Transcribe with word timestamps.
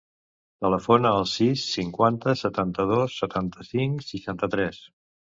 Telefona 0.65 1.09
al 1.17 1.25
sis, 1.31 1.65
cinquanta, 1.73 2.33
setanta-dos, 2.39 3.17
setanta-cinc, 3.25 4.01
seixanta-tres. 4.07 4.81